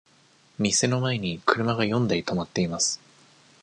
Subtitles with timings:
[0.57, 2.99] 店の前に車が四台止まっています。